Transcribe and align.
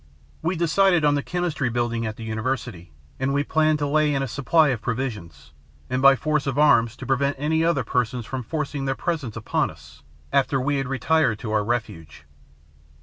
We 0.41 0.55
decided 0.55 1.05
on 1.05 1.13
the 1.13 1.21
Chemistry 1.21 1.69
Building, 1.69 2.07
at 2.07 2.15
the 2.15 2.23
university, 2.23 2.91
and 3.19 3.35
we 3.35 3.43
planned 3.43 3.77
to 3.77 3.87
lay 3.87 4.15
in 4.15 4.23
a 4.23 4.27
supply 4.27 4.69
of 4.69 4.81
provisions, 4.81 5.51
and 5.91 6.01
by 6.01 6.15
force 6.15 6.47
of 6.47 6.57
arms 6.57 6.95
to 6.97 7.05
prevent 7.05 7.35
any 7.37 7.63
other 7.63 7.83
persons 7.83 8.25
from 8.25 8.41
forcing 8.41 8.85
their 8.85 8.95
presence 8.95 9.35
upon 9.35 9.69
us 9.69 10.01
after 10.33 10.59
we 10.59 10.77
had 10.77 10.87
retired 10.87 11.37
to 11.41 11.51
our 11.51 11.63
refuge. 11.63 12.25